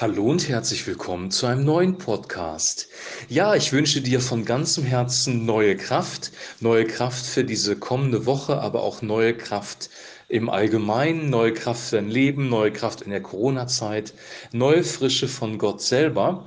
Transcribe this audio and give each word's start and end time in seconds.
Hallo 0.00 0.30
und 0.30 0.48
herzlich 0.48 0.86
willkommen 0.86 1.30
zu 1.30 1.44
einem 1.44 1.62
neuen 1.62 1.98
Podcast. 1.98 2.88
Ja, 3.28 3.54
ich 3.54 3.70
wünsche 3.70 4.00
dir 4.00 4.22
von 4.22 4.46
ganzem 4.46 4.82
Herzen 4.82 5.44
neue 5.44 5.76
Kraft, 5.76 6.32
neue 6.58 6.86
Kraft 6.86 7.26
für 7.26 7.44
diese 7.44 7.76
kommende 7.76 8.24
Woche, 8.24 8.62
aber 8.62 8.82
auch 8.82 9.02
neue 9.02 9.36
Kraft 9.36 9.90
im 10.26 10.48
Allgemeinen, 10.48 11.28
neue 11.28 11.52
Kraft 11.52 11.90
für 11.90 11.96
dein 11.96 12.08
Leben, 12.08 12.48
neue 12.48 12.72
Kraft 12.72 13.02
in 13.02 13.10
der 13.10 13.20
Corona-Zeit, 13.20 14.14
neue 14.52 14.84
Frische 14.84 15.28
von 15.28 15.58
Gott 15.58 15.82
selber. 15.82 16.46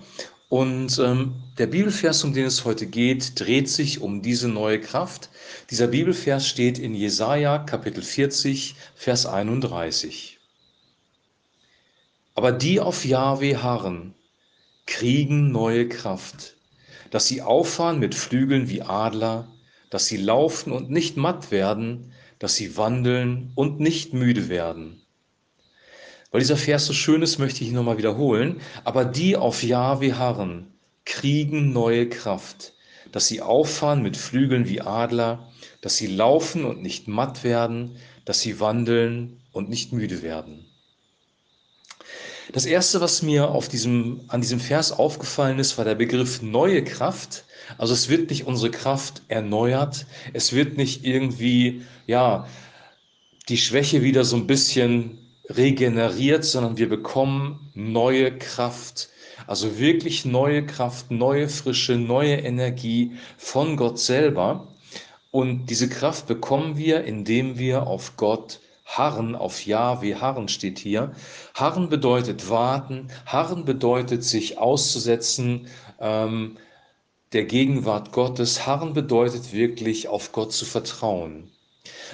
Und 0.50 0.98
ähm, 0.98 1.36
der 1.60 1.68
Bibelvers, 1.68 2.24
um 2.24 2.34
den 2.34 2.46
es 2.46 2.66
heute 2.66 2.88
geht, 2.88 3.40
dreht 3.40 3.70
sich 3.70 4.02
um 4.02 4.24
diese 4.24 4.48
neue 4.48 4.82
Kraft. 4.82 5.30
Dieser 5.70 5.86
Bibelvers 5.86 6.48
steht 6.48 6.80
in 6.80 6.96
Jesaja 6.96 7.60
Kapitel 7.60 8.02
40, 8.02 8.74
Vers 8.96 9.28
31. 9.28 10.40
Aber 12.36 12.52
die 12.52 12.80
auf 12.80 13.06
Jahwe 13.06 13.62
harren, 13.62 14.16
kriegen 14.86 15.52
neue 15.52 15.88
Kraft, 15.88 16.56
dass 17.12 17.28
sie 17.28 17.42
auffahren 17.42 18.00
mit 18.00 18.16
Flügeln 18.16 18.70
wie 18.70 18.82
Adler, 18.82 19.48
dass 19.90 20.08
sie 20.08 20.18
laufen 20.18 20.72
und 20.72 20.90
nicht 20.90 21.16
matt 21.16 21.52
werden, 21.52 22.12
dass 22.40 22.56
sie 22.56 22.76
wandeln 22.76 23.52
und 23.56 23.80
nicht 23.80 24.14
müde 24.14 24.50
werden. 24.50 25.04
Weil 26.32 26.42
dieser 26.42 26.58
Vers 26.58 26.88
so 26.88 26.94
schön 26.94 27.22
ist, 27.22 27.38
möchte 27.38 27.64
ich 27.64 27.70
ihn 27.70 27.76
nochmal 27.76 28.00
wiederholen. 28.00 28.60
Aber 28.84 29.06
die 29.06 29.38
auf 29.38 29.62
Jahwe 29.62 30.18
harren, 30.18 30.74
kriegen 31.06 31.72
neue 31.74 32.10
Kraft, 32.10 32.74
dass 33.12 33.28
sie 33.28 33.42
auffahren 33.42 34.02
mit 34.02 34.18
Flügeln 34.18 34.68
wie 34.68 34.82
Adler, 34.82 35.48
dass 35.82 35.98
sie 35.98 36.08
laufen 36.08 36.66
und 36.66 36.82
nicht 36.82 37.08
matt 37.08 37.44
werden, 37.44 37.98
dass 38.26 38.42
sie 38.42 38.60
wandeln 38.60 39.44
und 39.52 39.70
nicht 39.70 39.94
müde 39.94 40.24
werden. 40.24 40.66
Das 42.52 42.66
erste, 42.66 43.02
was 43.02 43.22
mir 43.22 43.50
auf 43.50 43.68
diesem, 43.68 44.22
an 44.28 44.42
diesem 44.42 44.60
Vers 44.60 44.92
aufgefallen 44.92 45.60
ist, 45.60 45.78
war 45.78 45.86
der 45.86 45.96
Begriff 45.96 46.42
neue 46.42 46.84
Kraft. 46.84 47.46
Also 47.78 47.94
es 47.94 48.10
wird 48.10 48.30
nicht 48.30 48.46
unsere 48.46 48.72
Kraft 48.72 49.22
erneuert, 49.30 50.06
es 50.34 50.54
wird 50.54 50.78
nicht 50.78 51.06
irgendwie, 51.06 51.84
ja, 52.06 52.48
die 53.50 53.58
Schwäche 53.58 54.04
wieder 54.04 54.26
so 54.26 54.36
ein 54.36 54.48
bisschen 54.48 55.20
regeneriert, 55.50 56.46
sondern 56.46 56.78
wir 56.78 56.90
bekommen 56.90 57.72
neue 57.74 58.38
Kraft. 58.38 59.10
Also 59.48 59.78
wirklich 59.78 60.26
neue 60.26 60.66
Kraft, 60.66 61.12
neue 61.12 61.50
Frische, 61.50 61.96
neue 61.96 62.36
Energie 62.36 63.14
von 63.38 63.76
Gott 63.76 64.00
selber. 64.00 64.68
Und 65.32 65.66
diese 65.66 65.90
Kraft 65.90 66.28
bekommen 66.28 66.78
wir, 66.78 67.04
indem 67.04 67.58
wir 67.58 67.88
auf 67.88 68.16
Gott 68.16 68.60
Harren 68.86 69.36
auf 69.36 69.66
Ja 69.66 70.02
wie 70.02 70.16
Harren 70.16 70.48
steht 70.48 70.80
hier. 70.80 71.14
Harren 71.56 71.90
bedeutet 71.90 72.50
warten, 72.50 73.08
Harren 73.26 73.66
bedeutet 73.66 74.24
sich 74.24 74.58
auszusetzen 74.58 75.68
ähm, 76.00 76.58
der 77.32 77.46
Gegenwart 77.46 78.12
Gottes. 78.12 78.68
Harren 78.68 78.94
bedeutet 78.94 79.54
wirklich 79.54 80.08
auf 80.08 80.32
Gott 80.32 80.54
zu 80.54 80.66
vertrauen. 80.66 81.50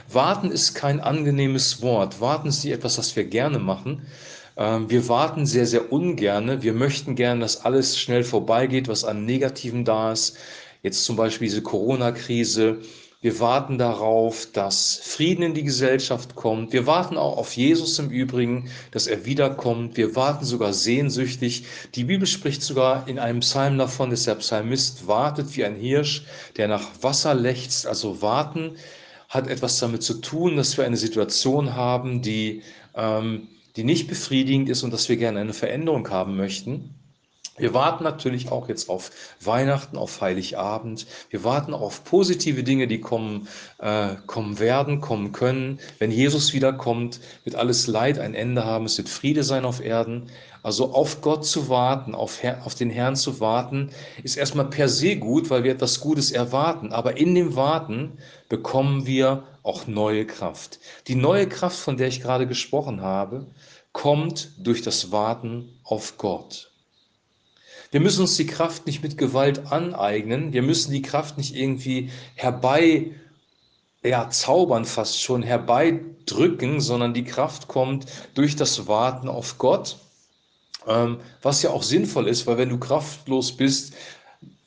Warten 0.07 0.51
ist 0.51 0.73
kein 0.73 0.99
angenehmes 0.99 1.81
Wort. 1.81 2.21
Warten 2.21 2.47
ist 2.47 2.63
nicht 2.63 2.73
etwas, 2.73 2.97
was 2.97 3.15
wir 3.15 3.25
gerne 3.25 3.59
machen. 3.59 4.07
Ähm, 4.57 4.89
wir 4.89 5.07
warten 5.07 5.45
sehr, 5.45 5.65
sehr 5.65 5.91
ungerne. 5.91 6.63
Wir 6.63 6.73
möchten 6.73 7.15
gerne, 7.15 7.41
dass 7.41 7.65
alles 7.65 7.99
schnell 7.99 8.23
vorbeigeht, 8.23 8.87
was 8.87 9.03
an 9.03 9.25
Negativen 9.25 9.85
da 9.85 10.11
ist. 10.11 10.37
Jetzt 10.81 11.03
zum 11.03 11.15
Beispiel 11.15 11.47
diese 11.47 11.61
Corona-Krise 11.61 12.81
wir 13.21 13.41
warten 13.41 13.77
darauf, 13.77 14.47
dass 14.53 15.01
Frieden 15.03 15.43
in 15.43 15.53
die 15.53 15.65
Gesellschaft 15.65 16.35
kommt. 16.35 16.71
Wir 16.71 16.87
warten 16.87 17.17
auch 17.17 17.37
auf 17.37 17.51
Jesus 17.57 17.99
im 17.99 18.09
Übrigen, 18.09 18.69
dass 18.91 19.07
er 19.07 19.25
wiederkommt. 19.25 19.97
Wir 19.97 20.15
warten 20.15 20.45
sogar 20.45 20.71
sehnsüchtig. 20.71 21.65
Die 21.95 22.05
Bibel 22.05 22.25
spricht 22.25 22.61
sogar 22.61 23.09
in 23.09 23.19
einem 23.19 23.41
Psalm 23.41 23.77
davon, 23.77 24.09
dass 24.09 24.23
der 24.23 24.35
Psalmist 24.35 25.05
wartet 25.05 25.57
wie 25.57 25.65
ein 25.65 25.75
Hirsch, 25.75 26.23
der 26.55 26.69
nach 26.69 26.87
Wasser 27.01 27.33
lechzt. 27.33 27.85
Also 27.87 28.21
warten 28.21 28.77
hat 29.27 29.49
etwas 29.49 29.79
damit 29.79 30.01
zu 30.01 30.21
tun, 30.21 30.55
dass 30.55 30.77
wir 30.77 30.85
eine 30.85 30.95
Situation 30.95 31.75
haben, 31.75 32.21
die, 32.21 32.63
ähm, 32.95 33.49
die 33.75 33.83
nicht 33.83 34.07
befriedigend 34.07 34.69
ist 34.69 34.83
und 34.83 34.93
dass 34.93 35.09
wir 35.09 35.17
gerne 35.17 35.41
eine 35.41 35.53
Veränderung 35.53 36.09
haben 36.09 36.37
möchten. 36.37 36.95
Wir 37.59 37.73
warten 37.73 38.03
natürlich 38.03 38.51
auch 38.51 38.69
jetzt 38.69 38.89
auf 38.89 39.11
Weihnachten, 39.41 39.97
auf 39.97 40.21
Heiligabend. 40.21 41.05
Wir 41.29 41.43
warten 41.43 41.73
auf 41.73 42.03
positive 42.05 42.63
Dinge, 42.63 42.87
die 42.87 43.01
kommen, 43.01 43.47
äh, 43.79 44.15
kommen 44.25 44.59
werden, 44.59 45.01
kommen 45.01 45.33
können. 45.33 45.79
Wenn 45.99 46.11
Jesus 46.11 46.53
wiederkommt, 46.53 47.19
wird 47.43 47.55
alles 47.55 47.87
Leid 47.87 48.17
ein 48.17 48.33
Ende 48.33 48.65
haben. 48.65 48.85
Es 48.85 48.97
wird 48.97 49.09
Friede 49.09 49.43
sein 49.43 49.65
auf 49.65 49.83
Erden. 49.83 50.29
Also 50.63 50.93
auf 50.93 51.21
Gott 51.21 51.45
zu 51.45 51.69
warten, 51.69 52.15
auf, 52.15 52.43
Herr, 52.43 52.65
auf 52.65 52.75
den 52.75 52.89
Herrn 52.89 53.15
zu 53.15 53.39
warten, 53.39 53.91
ist 54.23 54.37
erstmal 54.37 54.69
per 54.69 54.89
se 54.89 55.15
gut, 55.15 55.49
weil 55.49 55.63
wir 55.63 55.71
etwas 55.71 55.99
Gutes 55.99 56.31
erwarten. 56.31 56.91
Aber 56.91 57.17
in 57.17 57.35
dem 57.35 57.55
Warten 57.55 58.17
bekommen 58.49 59.05
wir 59.05 59.43
auch 59.63 59.87
neue 59.87 60.25
Kraft. 60.25 60.79
Die 61.07 61.15
neue 61.15 61.47
Kraft, 61.47 61.77
von 61.77 61.97
der 61.97 62.07
ich 62.07 62.21
gerade 62.21 62.47
gesprochen 62.47 63.01
habe, 63.01 63.47
kommt 63.93 64.51
durch 64.57 64.81
das 64.81 65.11
Warten 65.11 65.79
auf 65.83 66.17
Gott. 66.17 66.71
Wir 67.91 67.99
müssen 67.99 68.21
uns 68.21 68.37
die 68.37 68.45
Kraft 68.45 68.85
nicht 68.85 69.01
mit 69.01 69.17
Gewalt 69.17 69.71
aneignen. 69.71 70.53
Wir 70.53 70.61
müssen 70.61 70.91
die 70.91 71.01
Kraft 71.01 71.37
nicht 71.37 71.55
irgendwie 71.55 72.11
herbei 72.35 73.11
ja, 74.03 74.29
zaubern, 74.29 74.85
fast 74.85 75.21
schon 75.21 75.43
herbeidrücken, 75.43 76.79
sondern 76.81 77.13
die 77.13 77.23
Kraft 77.23 77.67
kommt 77.67 78.05
durch 78.33 78.55
das 78.55 78.87
Warten 78.87 79.27
auf 79.27 79.57
Gott, 79.57 79.97
ähm, 80.87 81.19
was 81.41 81.61
ja 81.63 81.71
auch 81.71 81.83
sinnvoll 81.83 82.27
ist, 82.27 82.47
weil 82.47 82.57
wenn 82.57 82.69
du 82.69 82.77
kraftlos 82.77 83.51
bist, 83.51 83.93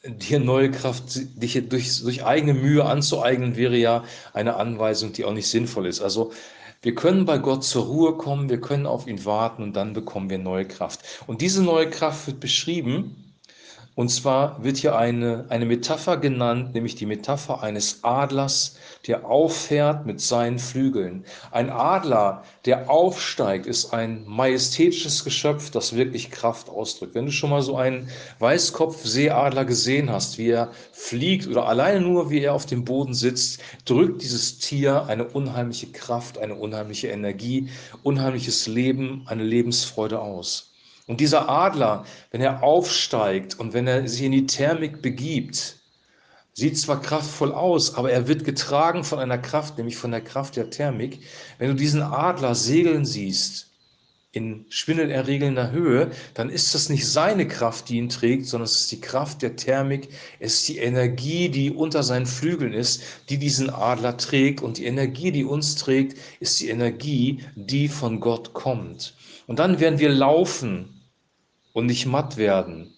dir 0.04 0.40
neue 0.40 0.70
Kraft, 0.70 1.04
dich 1.40 1.60
durch, 1.68 2.02
durch 2.02 2.24
eigene 2.24 2.54
Mühe 2.54 2.84
anzueignen, 2.84 3.56
wäre 3.56 3.76
ja 3.76 4.04
eine 4.32 4.56
Anweisung, 4.56 5.12
die 5.12 5.24
auch 5.24 5.32
nicht 5.32 5.48
sinnvoll 5.48 5.86
ist. 5.86 6.00
Also 6.00 6.32
wir 6.82 6.94
können 6.94 7.24
bei 7.24 7.38
Gott 7.38 7.64
zur 7.64 7.84
Ruhe 7.86 8.16
kommen, 8.16 8.50
wir 8.50 8.60
können 8.60 8.86
auf 8.86 9.06
ihn 9.06 9.24
warten 9.24 9.62
und 9.62 9.74
dann 9.74 9.92
bekommen 9.92 10.30
wir 10.30 10.38
neue 10.38 10.66
Kraft. 10.66 11.00
Und 11.26 11.40
diese 11.40 11.62
neue 11.62 11.88
Kraft 11.88 12.26
wird 12.26 12.40
beschrieben 12.40 13.31
und 13.94 14.08
zwar 14.08 14.64
wird 14.64 14.78
hier 14.78 14.96
eine, 14.96 15.44
eine 15.50 15.66
Metapher 15.66 16.16
genannt, 16.16 16.72
nämlich 16.72 16.94
die 16.94 17.04
Metapher 17.04 17.62
eines 17.62 18.02
Adlers, 18.02 18.76
der 19.06 19.26
auffährt 19.26 20.06
mit 20.06 20.18
seinen 20.22 20.58
Flügeln. 20.58 21.26
Ein 21.50 21.68
Adler, 21.68 22.42
der 22.64 22.88
aufsteigt, 22.88 23.66
ist 23.66 23.92
ein 23.92 24.24
majestätisches 24.26 25.24
Geschöpf, 25.24 25.70
das 25.70 25.94
wirklich 25.94 26.30
Kraft 26.30 26.70
ausdrückt. 26.70 27.14
Wenn 27.14 27.26
du 27.26 27.32
schon 27.32 27.50
mal 27.50 27.60
so 27.60 27.76
einen 27.76 28.08
Weißkopfseeadler 28.38 29.66
gesehen 29.66 30.10
hast, 30.10 30.38
wie 30.38 30.48
er 30.48 30.70
fliegt 30.92 31.46
oder 31.46 31.66
alleine 31.66 32.00
nur, 32.00 32.30
wie 32.30 32.40
er 32.40 32.54
auf 32.54 32.64
dem 32.64 32.86
Boden 32.86 33.12
sitzt, 33.12 33.60
drückt 33.84 34.22
dieses 34.22 34.58
Tier 34.58 35.04
eine 35.04 35.24
unheimliche 35.24 35.88
Kraft, 35.88 36.38
eine 36.38 36.54
unheimliche 36.54 37.08
Energie, 37.08 37.68
unheimliches 38.02 38.66
Leben, 38.66 39.24
eine 39.26 39.44
Lebensfreude 39.44 40.18
aus. 40.18 40.71
Und 41.06 41.20
dieser 41.20 41.48
Adler, 41.48 42.04
wenn 42.30 42.40
er 42.40 42.62
aufsteigt 42.62 43.58
und 43.58 43.72
wenn 43.72 43.86
er 43.86 44.06
sich 44.08 44.22
in 44.22 44.32
die 44.32 44.46
Thermik 44.46 45.02
begibt, 45.02 45.78
sieht 46.54 46.78
zwar 46.78 47.00
kraftvoll 47.00 47.52
aus, 47.52 47.94
aber 47.94 48.12
er 48.12 48.28
wird 48.28 48.44
getragen 48.44 49.04
von 49.04 49.18
einer 49.18 49.38
Kraft, 49.38 49.78
nämlich 49.78 49.96
von 49.96 50.10
der 50.10 50.20
Kraft 50.20 50.56
der 50.56 50.70
Thermik. 50.70 51.20
Wenn 51.58 51.68
du 51.68 51.74
diesen 51.74 52.02
Adler 52.02 52.54
segeln 52.54 53.04
siehst, 53.04 53.71
in 54.32 54.64
schwindelerregender 54.70 55.72
Höhe, 55.72 56.10
dann 56.32 56.48
ist 56.48 56.74
das 56.74 56.88
nicht 56.88 57.06
seine 57.06 57.46
Kraft, 57.46 57.90
die 57.90 57.98
ihn 57.98 58.08
trägt, 58.08 58.46
sondern 58.46 58.64
es 58.64 58.80
ist 58.80 58.92
die 58.92 59.00
Kraft 59.00 59.42
der 59.42 59.56
Thermik, 59.56 60.08
es 60.40 60.54
ist 60.54 60.68
die 60.70 60.78
Energie, 60.78 61.50
die 61.50 61.70
unter 61.70 62.02
seinen 62.02 62.24
Flügeln 62.24 62.72
ist, 62.72 63.02
die 63.28 63.36
diesen 63.36 63.68
Adler 63.68 64.16
trägt. 64.16 64.62
Und 64.62 64.78
die 64.78 64.86
Energie, 64.86 65.32
die 65.32 65.44
uns 65.44 65.76
trägt, 65.76 66.16
ist 66.40 66.58
die 66.60 66.70
Energie, 66.70 67.44
die 67.56 67.88
von 67.88 68.20
Gott 68.20 68.54
kommt. 68.54 69.14
Und 69.46 69.58
dann 69.58 69.80
werden 69.80 69.98
wir 69.98 70.08
laufen 70.08 71.02
und 71.74 71.84
nicht 71.86 72.06
matt 72.06 72.38
werden, 72.38 72.94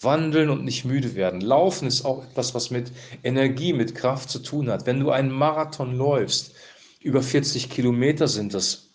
wandeln 0.00 0.48
und 0.48 0.64
nicht 0.64 0.86
müde 0.86 1.14
werden. 1.14 1.42
Laufen 1.42 1.86
ist 1.86 2.06
auch 2.06 2.24
etwas, 2.24 2.54
was 2.54 2.70
mit 2.70 2.92
Energie, 3.22 3.74
mit 3.74 3.94
Kraft 3.94 4.30
zu 4.30 4.38
tun 4.38 4.70
hat. 4.70 4.86
Wenn 4.86 5.00
du 5.00 5.10
einen 5.10 5.32
Marathon 5.32 5.94
läufst, 5.94 6.54
über 7.00 7.22
40 7.22 7.68
Kilometer 7.68 8.26
sind 8.26 8.54
das, 8.54 8.87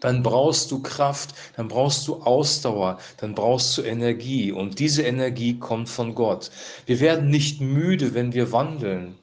dann 0.00 0.22
brauchst 0.22 0.70
du 0.70 0.80
Kraft, 0.82 1.34
dann 1.56 1.68
brauchst 1.68 2.06
du 2.08 2.22
Ausdauer, 2.22 2.98
dann 3.18 3.34
brauchst 3.34 3.76
du 3.76 3.82
Energie. 3.82 4.52
Und 4.52 4.78
diese 4.78 5.02
Energie 5.02 5.58
kommt 5.58 5.88
von 5.88 6.14
Gott. 6.14 6.50
Wir 6.86 7.00
werden 7.00 7.30
nicht 7.30 7.60
müde, 7.60 8.14
wenn 8.14 8.32
wir 8.32 8.52
wandeln. 8.52 9.16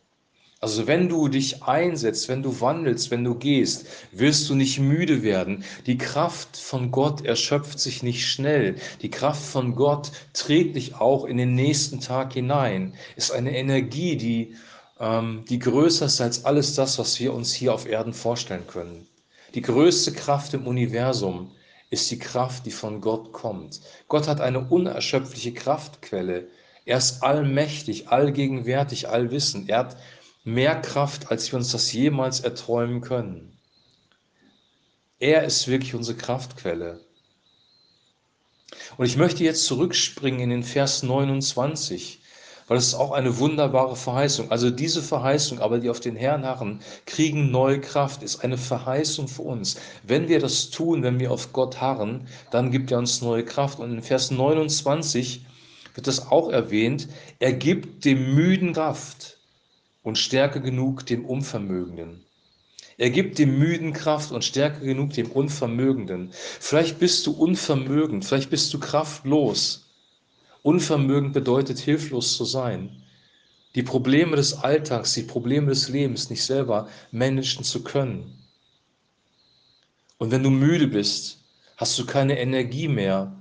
Also 0.65 0.87
wenn 0.87 1.09
du 1.09 1.27
dich 1.27 1.61
einsetzt, 1.63 2.27
wenn 2.27 2.41
du 2.41 2.59
wandelst, 2.59 3.11
wenn 3.11 3.23
du 3.23 3.35
gehst, 3.35 3.85
wirst 4.11 4.49
du 4.49 4.55
nicht 4.55 4.79
müde 4.79 5.21
werden. 5.21 5.63
Die 5.85 5.97
Kraft 5.97 6.57
von 6.57 6.89
Gott 6.91 7.23
erschöpft 7.23 7.79
sich 7.79 8.01
nicht 8.01 8.25
schnell. 8.25 8.75
Die 9.03 9.11
Kraft 9.11 9.43
von 9.43 9.75
Gott 9.75 10.11
trägt 10.33 10.75
dich 10.75 10.95
auch 10.95 11.25
in 11.25 11.37
den 11.37 11.53
nächsten 11.53 11.99
Tag 11.99 12.33
hinein. 12.33 12.95
Ist 13.15 13.31
eine 13.31 13.55
Energie, 13.55 14.15
die, 14.15 14.55
ähm, 14.99 15.43
die 15.47 15.59
größer 15.59 16.07
ist 16.07 16.19
als 16.19 16.45
alles 16.45 16.73
das, 16.73 16.97
was 16.97 17.19
wir 17.19 17.33
uns 17.33 17.53
hier 17.53 17.71
auf 17.71 17.85
Erden 17.85 18.13
vorstellen 18.13 18.65
können. 18.65 19.05
Die 19.55 19.61
größte 19.61 20.11
Kraft 20.11 20.53
im 20.53 20.67
Universum 20.67 21.55
ist 21.89 22.11
die 22.11 22.19
Kraft, 22.19 22.65
die 22.65 22.71
von 22.71 22.99
Gott 22.99 23.31
kommt. 23.31 23.79
Gott 24.09 24.27
hat 24.27 24.41
eine 24.41 24.59
unerschöpfliche 24.59 25.53
Kraftquelle. 25.53 26.49
Er 26.83 26.97
ist 26.97 27.23
allmächtig, 27.23 28.09
allgegenwärtig, 28.09 29.07
allwissend. 29.07 29.69
Er 29.69 29.79
hat 29.79 29.97
mehr 30.43 30.75
Kraft, 30.81 31.31
als 31.31 31.49
wir 31.53 31.57
uns 31.57 31.71
das 31.71 31.93
jemals 31.93 32.41
erträumen 32.41 32.99
können. 32.99 33.57
Er 35.19 35.45
ist 35.45 35.69
wirklich 35.69 35.95
unsere 35.95 36.17
Kraftquelle. 36.17 36.99
Und 38.97 39.05
ich 39.05 39.15
möchte 39.15 39.45
jetzt 39.45 39.63
zurückspringen 39.63 40.41
in 40.41 40.49
den 40.49 40.63
Vers 40.63 41.01
29, 41.01 42.21
weil 42.67 42.77
es 42.77 42.87
ist 42.87 42.95
auch 42.95 43.11
eine 43.11 43.37
wunderbare 43.37 43.95
Verheißung. 43.95 44.49
Also 44.51 44.69
diese 44.71 45.01
Verheißung, 45.01 45.59
aber 45.59 45.79
die 45.79 45.89
auf 45.89 45.99
den 45.99 46.15
Herrn 46.15 46.45
harren, 46.45 46.81
kriegen 47.05 47.51
neue 47.51 47.79
Kraft, 47.79 48.23
ist 48.23 48.43
eine 48.43 48.57
Verheißung 48.57 49.27
für 49.27 49.43
uns. 49.43 49.77
Wenn 50.03 50.27
wir 50.27 50.39
das 50.39 50.71
tun, 50.71 51.03
wenn 51.03 51.19
wir 51.19 51.31
auf 51.31 51.53
Gott 51.53 51.79
harren, 51.79 52.27
dann 52.51 52.71
gibt 52.71 52.91
er 52.91 52.97
uns 52.97 53.21
neue 53.21 53.45
Kraft. 53.45 53.79
Und 53.79 53.93
in 53.93 54.01
Vers 54.01 54.31
29 54.31 55.45
wird 55.93 56.07
das 56.07 56.31
auch 56.31 56.49
erwähnt, 56.49 57.07
er 57.39 57.53
gibt 57.53 58.03
dem 58.05 58.35
Müden 58.35 58.73
Kraft 58.73 59.37
und 60.03 60.17
Stärke 60.17 60.61
genug 60.61 61.05
dem 61.05 61.25
Unvermögenden. 61.25 62.25
Er 62.97 63.09
gibt 63.09 63.39
dem 63.39 63.59
Müden 63.59 63.91
Kraft 63.91 64.31
und 64.31 64.43
Stärke 64.43 64.85
genug 64.85 65.11
dem 65.13 65.29
Unvermögenden. 65.31 66.31
Vielleicht 66.31 66.97
bist 66.97 67.27
du 67.27 67.31
unvermögend, 67.31 68.23
vielleicht 68.23 68.49
bist 68.49 68.73
du 68.73 68.79
kraftlos. 68.79 69.84
Unvermögend 70.65 71.31
bedeutet 71.31 71.77
hilflos 71.77 72.35
zu 72.35 72.43
sein. 72.43 73.03
Die 73.75 73.83
Probleme 73.83 74.35
des 74.35 74.55
Alltags, 74.55 75.13
die 75.13 75.21
Probleme 75.21 75.67
des 75.67 75.89
Lebens 75.89 76.31
nicht 76.31 76.43
selber 76.43 76.89
managen 77.11 77.63
zu 77.63 77.83
können. 77.83 78.43
Und 80.17 80.31
wenn 80.31 80.41
du 80.41 80.49
müde 80.49 80.87
bist, 80.87 81.43
hast 81.77 81.99
du 81.99 82.07
keine 82.07 82.39
Energie 82.39 82.87
mehr, 82.87 83.31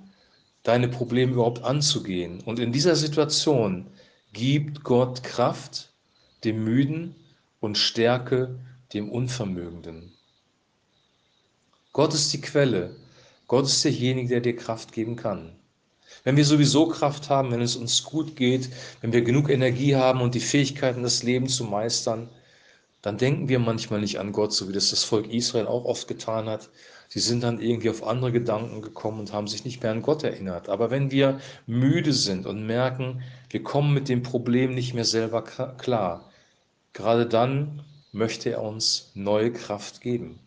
deine 0.64 0.86
Probleme 0.86 1.32
überhaupt 1.32 1.64
anzugehen. 1.64 2.42
Und 2.42 2.58
in 2.58 2.72
dieser 2.72 2.94
Situation 2.94 3.86
gibt 4.34 4.84
Gott 4.84 5.22
Kraft 5.22 5.94
dem 6.44 6.62
Müden 6.62 7.14
und 7.58 7.78
Stärke 7.78 8.58
dem 8.92 9.08
Unvermögenden. 9.10 10.12
Gott 11.94 12.12
ist 12.12 12.34
die 12.34 12.42
Quelle. 12.42 12.96
Gott 13.46 13.64
ist 13.64 13.82
derjenige, 13.82 14.28
der 14.28 14.40
dir 14.42 14.56
Kraft 14.56 14.92
geben 14.92 15.16
kann. 15.16 15.56
Wenn 16.22 16.36
wir 16.36 16.44
sowieso 16.44 16.88
Kraft 16.88 17.30
haben, 17.30 17.50
wenn 17.50 17.60
es 17.60 17.76
uns 17.76 18.02
gut 18.04 18.36
geht, 18.36 18.70
wenn 19.00 19.12
wir 19.12 19.22
genug 19.22 19.50
Energie 19.50 19.96
haben 19.96 20.20
und 20.20 20.34
die 20.34 20.40
Fähigkeiten, 20.40 21.02
das 21.02 21.22
Leben 21.22 21.48
zu 21.48 21.64
meistern, 21.64 22.28
dann 23.02 23.18
denken 23.18 23.50
wir 23.50 23.58
manchmal 23.58 24.00
nicht 24.00 24.18
an 24.18 24.32
Gott, 24.32 24.54
so 24.54 24.66
wie 24.68 24.72
das 24.72 24.88
das 24.88 25.04
Volk 25.04 25.30
Israel 25.30 25.66
auch 25.66 25.84
oft 25.84 26.08
getan 26.08 26.48
hat. 26.48 26.70
Sie 27.08 27.20
sind 27.20 27.42
dann 27.42 27.60
irgendwie 27.60 27.90
auf 27.90 28.02
andere 28.02 28.32
Gedanken 28.32 28.80
gekommen 28.80 29.20
und 29.20 29.32
haben 29.32 29.46
sich 29.46 29.64
nicht 29.66 29.82
mehr 29.82 29.92
an 29.92 30.00
Gott 30.00 30.24
erinnert. 30.24 30.70
Aber 30.70 30.90
wenn 30.90 31.10
wir 31.10 31.38
müde 31.66 32.14
sind 32.14 32.46
und 32.46 32.66
merken, 32.66 33.22
wir 33.50 33.62
kommen 33.62 33.92
mit 33.92 34.08
dem 34.08 34.22
Problem 34.22 34.74
nicht 34.74 34.94
mehr 34.94 35.04
selber 35.04 35.42
klar, 35.42 36.30
gerade 36.94 37.26
dann 37.26 37.82
möchte 38.12 38.50
er 38.50 38.62
uns 38.62 39.10
neue 39.14 39.52
Kraft 39.52 40.00
geben. 40.00 40.40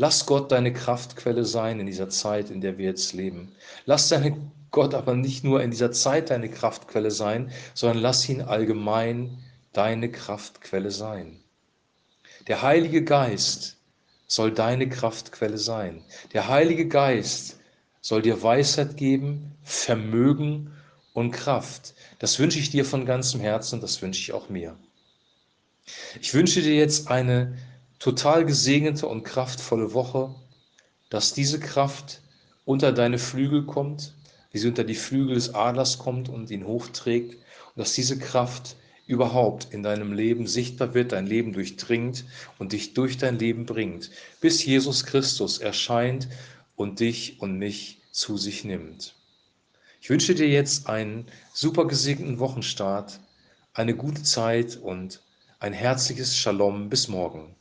Lass 0.00 0.24
Gott 0.24 0.50
deine 0.50 0.72
Kraftquelle 0.72 1.44
sein 1.44 1.78
in 1.78 1.84
dieser 1.84 2.08
Zeit, 2.08 2.48
in 2.48 2.62
der 2.62 2.78
wir 2.78 2.86
jetzt 2.86 3.12
leben. 3.12 3.52
Lass 3.84 4.08
deine 4.08 4.34
Gott 4.70 4.94
aber 4.94 5.14
nicht 5.14 5.44
nur 5.44 5.62
in 5.62 5.70
dieser 5.70 5.92
Zeit 5.92 6.30
deine 6.30 6.48
Kraftquelle 6.48 7.10
sein, 7.10 7.52
sondern 7.74 7.98
lass 7.98 8.26
ihn 8.26 8.40
allgemein 8.40 9.36
deine 9.74 10.10
Kraftquelle 10.10 10.90
sein. 10.90 11.40
Der 12.48 12.62
Heilige 12.62 13.04
Geist 13.04 13.76
soll 14.26 14.52
deine 14.52 14.88
Kraftquelle 14.88 15.58
sein. 15.58 16.02
Der 16.32 16.48
Heilige 16.48 16.88
Geist 16.88 17.60
soll 18.00 18.22
dir 18.22 18.42
Weisheit 18.42 18.96
geben, 18.96 19.54
Vermögen 19.64 20.72
und 21.12 21.32
Kraft. 21.32 21.92
Das 22.20 22.38
wünsche 22.38 22.58
ich 22.58 22.70
dir 22.70 22.86
von 22.86 23.04
ganzem 23.04 23.42
Herzen, 23.42 23.82
das 23.82 24.00
wünsche 24.00 24.22
ich 24.22 24.32
auch 24.32 24.48
mir. 24.48 24.78
Ich 26.22 26.32
wünsche 26.32 26.62
dir 26.62 26.74
jetzt 26.74 27.10
eine 27.10 27.58
total 28.00 28.46
gesegnete 28.46 29.06
und 29.06 29.22
kraftvolle 29.22 29.92
Woche, 29.92 30.34
dass 31.10 31.34
diese 31.34 31.60
Kraft 31.60 32.22
unter 32.64 32.92
deine 32.92 33.18
Flügel 33.18 33.66
kommt, 33.66 34.14
wie 34.50 34.58
sie 34.58 34.68
unter 34.68 34.84
die 34.84 34.94
Flügel 34.94 35.34
des 35.34 35.54
Adlers 35.54 35.98
kommt 35.98 36.28
und 36.28 36.50
ihn 36.50 36.66
hochträgt, 36.66 37.34
und 37.34 37.76
dass 37.76 37.92
diese 37.92 38.18
Kraft 38.18 38.76
überhaupt 39.06 39.68
in 39.72 39.82
deinem 39.82 40.12
Leben 40.12 40.46
sichtbar 40.46 40.94
wird, 40.94 41.12
dein 41.12 41.26
Leben 41.26 41.52
durchdringt 41.52 42.24
und 42.58 42.72
dich 42.72 42.94
durch 42.94 43.18
dein 43.18 43.38
Leben 43.38 43.66
bringt, 43.66 44.10
bis 44.40 44.64
Jesus 44.64 45.04
Christus 45.04 45.58
erscheint 45.58 46.28
und 46.76 47.00
dich 47.00 47.40
und 47.40 47.58
mich 47.58 48.00
zu 48.12 48.38
sich 48.38 48.64
nimmt. 48.64 49.14
Ich 50.00 50.08
wünsche 50.08 50.34
dir 50.34 50.48
jetzt 50.48 50.88
einen 50.88 51.26
super 51.52 51.86
gesegneten 51.86 52.38
Wochenstart, 52.38 53.20
eine 53.74 53.94
gute 53.94 54.22
Zeit 54.22 54.76
und 54.76 55.20
ein 55.58 55.74
herzliches 55.74 56.36
Shalom 56.36 56.88
bis 56.88 57.08
morgen. 57.08 57.54